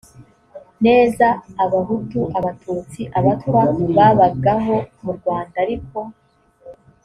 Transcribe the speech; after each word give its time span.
neza 0.85 1.27
abahutu 1.63 2.21
abatutsi 2.37 3.01
abatwa 3.19 3.61
babagaho 3.97 4.75
mu 5.03 5.11
rwanda 5.17 5.55
ariko 5.65 5.99